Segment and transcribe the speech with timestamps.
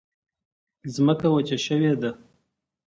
[0.93, 2.11] ځمکه وچه شوې ده.